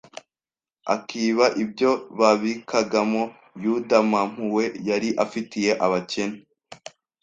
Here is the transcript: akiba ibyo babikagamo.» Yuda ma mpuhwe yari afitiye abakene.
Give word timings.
akiba 0.95 1.45
ibyo 1.63 1.91
babikagamo.» 2.19 3.23
Yuda 3.63 3.97
ma 4.11 4.21
mpuhwe 4.31 4.63
yari 4.89 5.09
afitiye 5.23 5.71
abakene. 5.85 6.37